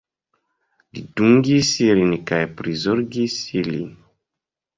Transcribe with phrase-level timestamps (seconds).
[0.95, 3.95] Li dungis ilin kaj prizorgis ilin.